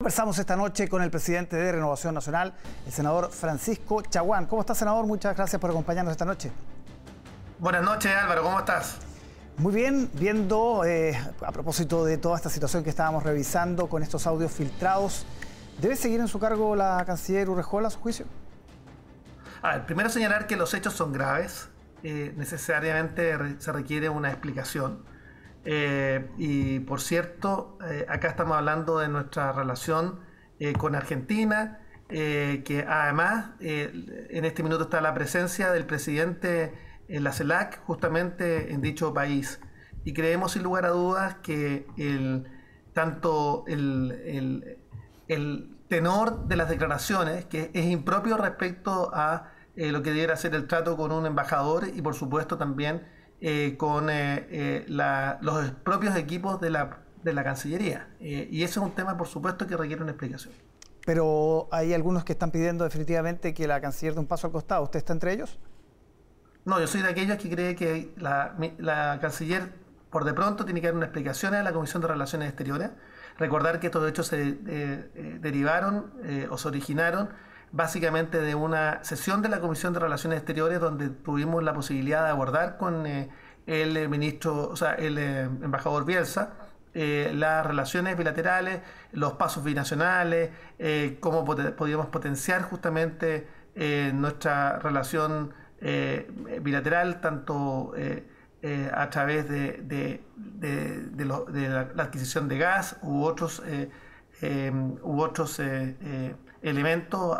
[0.00, 2.54] Conversamos esta noche con el presidente de Renovación Nacional,
[2.86, 4.46] el senador Francisco Chaguán.
[4.46, 5.04] ¿Cómo está, senador?
[5.08, 6.52] Muchas gracias por acompañarnos esta noche.
[7.58, 8.44] Buenas noches, Álvaro.
[8.44, 8.98] ¿Cómo estás?
[9.56, 14.28] Muy bien, viendo eh, a propósito de toda esta situación que estábamos revisando con estos
[14.28, 15.26] audios filtrados,
[15.80, 18.24] ¿debe seguir en su cargo la canciller Urrejola a su juicio?
[19.62, 21.70] A ver, primero señalar que los hechos son graves,
[22.04, 25.02] eh, necesariamente se requiere una explicación.
[25.70, 30.18] Eh, y por cierto, eh, acá estamos hablando de nuestra relación
[30.58, 36.72] eh, con Argentina, que además en este minuto está la presencia del presidente
[37.06, 39.60] en la CELAC, justamente en dicho país.
[40.04, 42.46] Y creemos sin lugar a dudas que el,
[42.94, 44.78] tanto el,
[45.28, 50.66] el tenor de las declaraciones, que es impropio respecto a lo que debiera ser el
[50.66, 53.02] trato con un embajador y por supuesto también
[53.40, 58.08] eh, con eh, eh, los propios equipos de la, de la Cancillería.
[58.18, 60.52] y ese es un tema, por supuesto, que requiere una explicación.
[61.06, 64.82] Pero hay algunos que están pidiendo definitivamente que la canciller dé un paso al costado.
[64.82, 65.56] ¿Usted está entre ellos?
[66.64, 69.72] No, yo soy de aquellos que cree que la, la canciller,
[70.10, 72.90] por de pronto, tiene que dar una explicación a la Comisión de Relaciones Exteriores.
[73.38, 74.54] Recordar que estos hechos se
[75.40, 76.12] derivaron
[76.50, 77.28] o se originaron
[77.72, 82.30] básicamente de una sesión de la Comisión de Relaciones Exteriores donde tuvimos la posibilidad de
[82.30, 83.28] abordar con eh,
[83.66, 86.54] el eh, ministro, o sea, el eh, embajador Bielsa,
[86.94, 88.80] las relaciones bilaterales,
[89.12, 90.50] los pasos binacionales,
[91.20, 93.46] cómo podíamos potenciar justamente
[94.14, 95.52] nuestra relación
[96.60, 97.92] bilateral, tanto
[98.92, 100.24] a través de,
[101.18, 103.62] la, adquisición de gas u otros,
[104.42, 105.60] u otros
[106.62, 107.36] elementos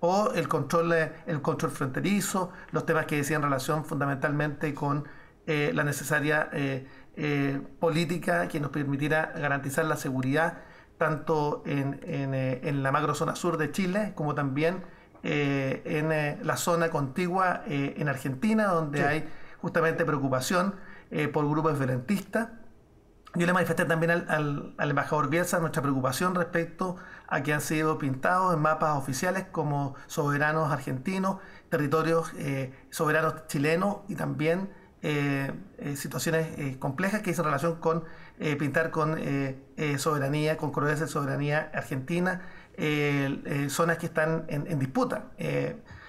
[0.00, 0.92] o el control,
[1.26, 5.04] el control fronterizo, los temas que decían relación fundamentalmente con
[5.46, 6.86] eh, la necesaria eh,
[7.16, 10.58] eh, política que nos permitiera garantizar la seguridad
[10.98, 14.84] tanto en, en, la macrozona sur de Chile como también
[15.24, 19.28] en la zona contigua en Argentina, donde hay
[19.60, 20.76] justamente preocupación
[21.32, 22.50] por grupos violentistas
[23.34, 26.96] yo le manifesté también al, embajador Bielsa nuestra preocupación respecto
[27.28, 31.38] a que han sido pintados en mapas oficiales como soberanos argentinos,
[31.70, 34.68] territorios eh, soberanos chilenos y también
[35.00, 38.04] eh, eh, situaciones complejas que en relación con
[38.58, 39.18] pintar con
[39.98, 42.42] soberanía, con de soberanía argentina,
[43.68, 45.30] zonas que están en, en disputa.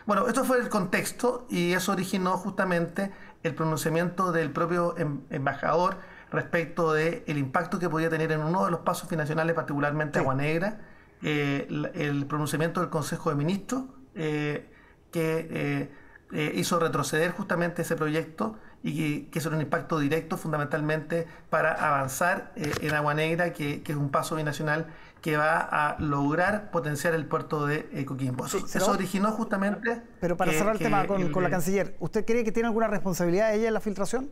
[0.07, 3.11] bueno, esto fue el contexto y eso originó justamente
[3.43, 5.97] el pronunciamiento del propio em, embajador
[6.33, 10.35] respecto del el impacto que podía tener en uno de los pasos financiales, particularmente Agua
[10.35, 10.79] Negra,
[11.21, 13.83] eh, el, pronunciamiento del Consejo de Ministros,
[14.15, 14.69] eh,
[15.11, 15.89] que
[16.31, 22.51] eh, hizo retroceder justamente ese proyecto y que, es un impacto directo fundamentalmente para avanzar
[22.55, 24.87] en Agua Negra, que, es un paso binacional
[25.21, 28.45] que va a lograr potenciar el puerto de Coquimbo.
[28.45, 30.01] Eso, originó justamente...
[30.19, 33.53] Pero para cerrar el tema con, con la canciller, ¿usted cree que tiene alguna responsabilidad
[33.53, 34.29] ella en la filtración?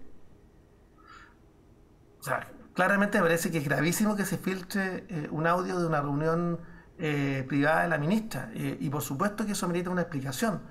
[2.22, 5.88] O sea, claramente me parece que es gravísimo que se filtre eh, un audio de
[5.88, 6.60] una reunión
[7.00, 8.52] eh, privada de la ministra.
[8.54, 10.62] Eh, y por supuesto que eso merita una explicación.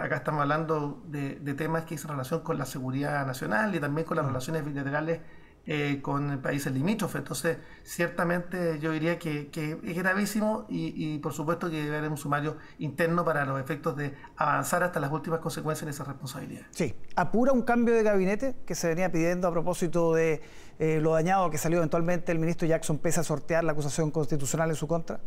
[0.00, 4.16] acá estamos hablando de, temas que en relación con la seguridad nacional y también con
[4.16, 5.20] las relaciones bilaterales
[5.66, 7.20] eh, con países limítrofes.
[7.20, 9.48] Entonces, ciertamente yo diría que,
[9.82, 14.14] es gravísimo y, por supuesto que debe haber un sumario interno para los efectos de
[14.36, 16.66] avanzar hasta las últimas consecuencias en esa responsabilidad.
[16.70, 20.42] Sí, apura un cambio de gabinete que se venía pidiendo a propósito de
[20.78, 24.68] eh, lo dañado que salió eventualmente el ministro Jackson pese a sortear la acusación constitucional
[24.68, 25.18] en su contra.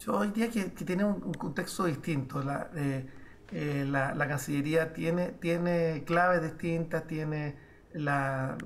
[0.00, 2.42] Yo diría que, tiene un, contexto distinto.
[2.42, 7.63] La, eh, la, la Cancillería tiene, tiene claves distintas, tiene
[7.94, 8.56] la,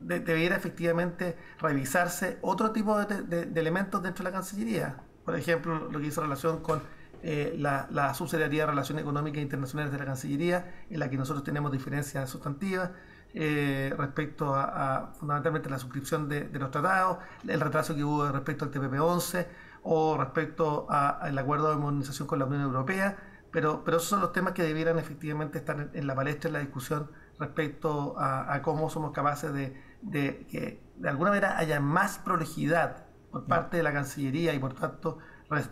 [0.00, 4.96] debiera efectivamente revisarse otro tipo de, elementos dentro de la Cancillería.
[5.24, 6.82] Por ejemplo, lo que hizo relación con
[7.22, 11.44] eh, la, la subsidiariedad de Relaciones Económicas Internacionales de la Cancillería, en la que nosotros
[11.44, 12.90] tenemos diferencias sustantivas.
[13.32, 18.72] Eh, respecto a, fundamentalmente la suscripción de, los tratados, el retraso que hubo respecto al
[18.72, 19.46] TPP-11
[19.84, 23.16] o respecto al acuerdo de modernización con la Unión Europea,
[23.52, 26.58] pero, pero esos son los temas que debieran efectivamente estar en la palestra, en la
[26.58, 27.08] discusión
[27.40, 33.78] respecto a, cómo somos capaces de, que de alguna manera haya más prolijidad por parte
[33.78, 35.18] de la Cancillería y por tanto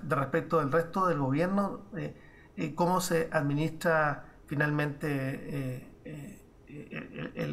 [0.03, 2.17] de respecto del resto del gobierno, eh,
[2.57, 5.07] eh, cómo se administra finalmente
[6.05, 6.43] eh,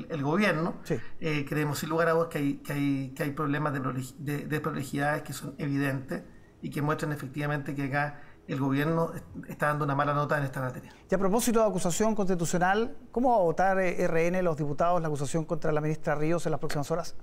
[0.10, 0.82] el, gobierno.
[1.20, 5.22] creemos sin lugar a dudas que hay, que hay, que hay problemas de, de, prolijidades
[5.24, 6.24] que son evidentes
[6.62, 9.12] y que muestran efectivamente que acá el gobierno
[9.48, 10.92] está dando una mala nota en esta materia.
[11.10, 15.08] Y a propósito de acusación constitucional, ¿cómo va a votar eh, RN los diputados la
[15.08, 17.16] acusación contra la ministra Ríos en las próximas horas?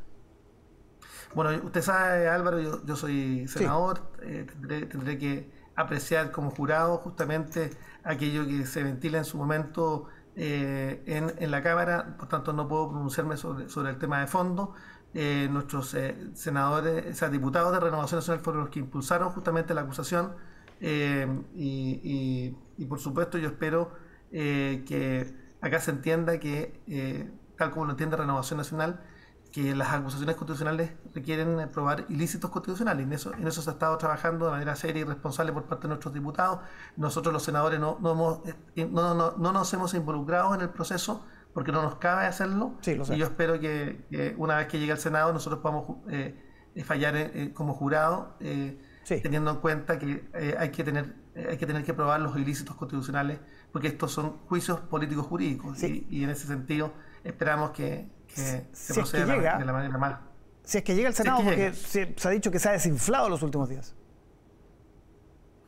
[1.35, 6.99] Bueno, usted sabe, Álvaro, yo, yo soy senador, eh, tendré, tendré, que apreciar como jurado
[6.99, 7.71] justamente
[8.05, 12.69] aquello que se ventila en su momento eh, en, en, la Cámara, por tanto no
[12.69, 14.75] puedo pronunciarme sobre, sobre el tema de fondo.
[15.15, 15.95] Eh, nuestros
[16.35, 20.33] senadores, o sea, diputados de Renovación Nacional fueron los que impulsaron justamente la acusación
[20.83, 23.93] y, y, y, por supuesto yo espero
[24.31, 29.01] que acá se entienda que, tal como lo entiende Renovación Nacional,
[29.53, 33.07] que las acusaciones constitucionales requieren probar ilícitos constitucionales.
[33.07, 35.83] En eso, en eso se ha estado trabajando de manera seria y responsable por parte
[35.83, 36.61] de nuestros diputados.
[36.97, 38.41] Nosotros los senadores no, no, hemos,
[38.75, 42.79] eh, no, no, no nos hemos involucrado en el proceso porque no nos cabe hacerlo.
[42.81, 46.35] Sí, y yo espero que, una vez que llegue al Senado nosotros podamos eh,
[46.75, 48.39] eh, fallar como jurado,
[49.05, 50.29] teniendo en cuenta que
[50.59, 53.39] hay, que tener, hay que tener que probar los ilícitos constitucionales,
[53.73, 55.83] porque estos son juicios políticos jurídicos.
[55.83, 56.93] Y, y en ese sentido
[57.25, 60.19] esperamos que, que se si es que llega, de la manera más.
[60.65, 62.69] Si es que llega el Senado, si es porque se, se, ha dicho que se
[62.69, 63.95] ha desinflado los últimos días.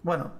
[0.02, 0.32] Bueno,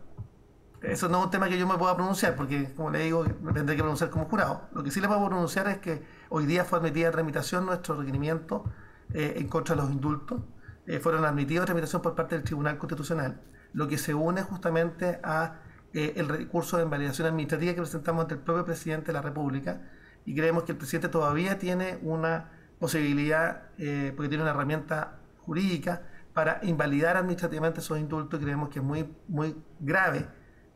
[0.83, 3.53] eso no es un tema que yo me pueda pronunciar, porque, como le digo, me
[3.53, 4.69] tendré que pronunciar como jurado.
[4.73, 7.97] Lo que sí le puedo pronunciar es que hoy día fue admitida en tramitación nuestro
[7.97, 8.65] requerimiento
[9.13, 10.43] eh, en contra de los indultos.
[10.87, 13.41] Eh, fueron admitidos en tramitación por parte del Tribunal Constitucional,
[13.73, 15.61] lo que se une justamente a
[15.95, 19.81] eh, el recurso de invalidación administrativa que presentamos ante el propio presidente de la República,
[20.27, 26.03] y creemos que el presidente todavía tiene una posibilidad, eh, porque tiene una herramienta jurídica
[26.35, 28.41] para invalidar administrativamente esos indultos.
[28.41, 30.27] Creemos que es muy, muy grave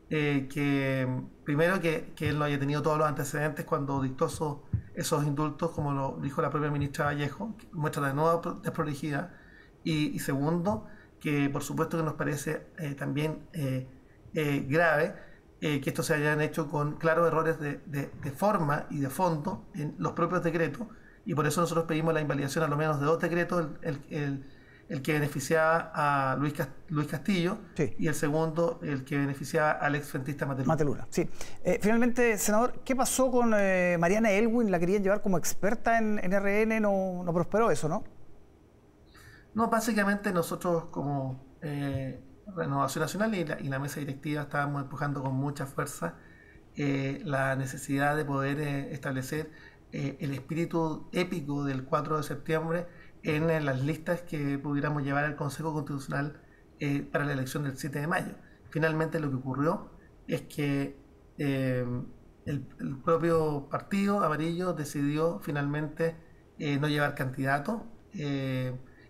[0.09, 1.07] que,
[1.45, 4.59] primero, que, que, él no haya tenido todos los antecedentes cuando dictó esos,
[4.95, 9.33] esos indultos, como lo dijo la propia ministra Vallejo, que muestra de nuevo desprolijidad.
[9.89, 10.87] Y, y, segundo,
[11.19, 13.87] que por supuesto que nos parece eh, también eh,
[14.35, 15.15] eh, grave
[15.61, 19.09] eh, que esto se hayan hecho con claros errores de, de, de, forma y de
[19.09, 20.87] fondo en los propios decretos,
[21.25, 24.47] y por eso nosotros pedimos la invalidación a lo menos de dos decretos, el, el,
[24.91, 26.53] el que beneficiaba a Luis,
[26.89, 27.97] Luis Castillo sí.
[27.99, 30.75] y el segundo, el que beneficiaba al exfrentista Mateluna.
[30.75, 31.29] Mateluna sí.
[31.65, 34.71] Eh, finalmente, senador, ¿qué pasó con eh, Mariana Elwin?
[34.71, 36.81] ¿La querían llevar como experta en, en RN?
[36.81, 38.05] No, no prosperó eso, ¿no?
[39.59, 42.23] No, básicamente nosotros como eh,
[42.55, 46.15] Renovación Nacional y la, mesa directiva estábamos empujando con mucha fuerza
[46.77, 49.51] eh, la necesidad de poder eh, establecer
[49.91, 52.87] el espíritu épico del 4 de septiembre
[53.25, 56.41] en, las listas que pudiéramos llevar al Consejo Constitucional
[57.11, 58.37] para la elección del 7 de mayo.
[58.71, 59.91] Finalmente lo que ocurrió
[60.29, 60.97] es que
[61.37, 62.61] el,
[63.03, 66.15] propio partido amarillo decidió finalmente
[66.59, 67.87] no llevar candidato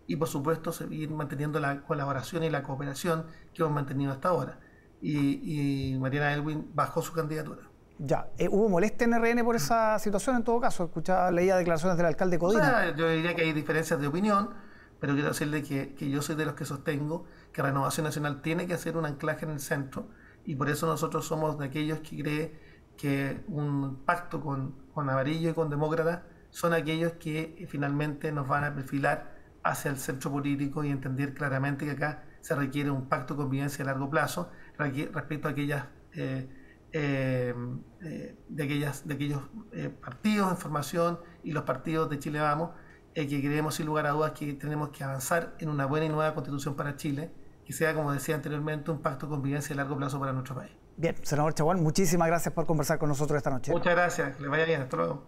[0.08, 4.58] y por supuesto seguir manteniendo la colaboración y la cooperación que hemos mantenido hasta ahora.
[5.00, 7.60] Y, y Mariana Elwin bajó su candidatura.
[7.99, 10.84] Ya, eh, ¿hubo molestia en RN por esa situación en todo caso?
[10.84, 12.62] Escuchaba, leía declaraciones del alcalde Codina.
[12.62, 14.50] O sea, yo diría que hay diferencias de opinión,
[14.99, 18.66] pero quiero decirle que, que, yo soy de los que sostengo que Renovación Nacional tiene
[18.66, 20.08] que hacer un anclaje en el centro
[20.46, 22.52] y por eso nosotros somos de aquellos que creen
[22.96, 28.64] que un pacto con, con Avarillo y con Demócrata son aquellos que finalmente nos van
[28.64, 29.38] a perfilar
[29.70, 33.82] hacia el centro político y entender claramente que acá se requiere un pacto de convivencia
[33.85, 36.49] a largo plazo respecto a aquellas eh,
[36.93, 37.55] eh,
[38.00, 39.43] eh, de, aquellas, de aquellos
[39.73, 42.70] eh, partidos en formación y los partidos de Chile Vamos,
[43.15, 46.32] que creemos sin lugar a dudas que tenemos que avanzar en una buena y nueva
[46.35, 47.32] constitución para Chile,
[47.67, 50.70] que sea, como decía anteriormente, un pacto de convivencia a largo plazo para nuestro país.
[50.96, 53.72] Bien, senador Chaguán, muchísimas gracias por conversar con nosotros esta noche.
[53.72, 55.27] Muchas gracias, que le vaya bien, hasta luego.